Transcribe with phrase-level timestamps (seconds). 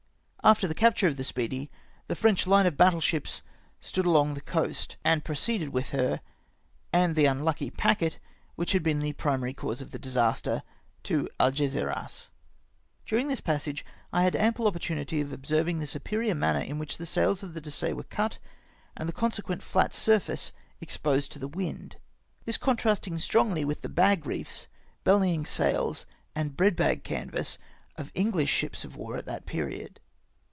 [0.43, 1.71] After the capture of tlie Speedy,
[2.07, 3.41] the French hne of battle sliips
[3.79, 6.19] stood along the coast, and proceeded with her,
[6.91, 8.17] and the unlucky packet
[8.55, 10.63] which had been the primary cause of the disaster,
[11.03, 12.29] to Algesiras.
[13.05, 16.97] Durmg this passage I had ample opportunity of observing the superior manner in which "^
[16.97, 18.39] the sails of the Dessaix were cut,
[18.97, 21.97] and the consequent flat surface exposed to the wind;
[22.45, 24.65] this contrasting strongly with the bag reefs,
[25.05, 27.59] bellpng sails, and breadbag canvass
[27.95, 29.99] of Enghsh ships of war at that period.